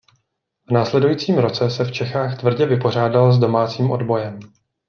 [0.69, 4.39] V následujícím roce se v Čechách tvrdě vypořádal s domácím odbojem.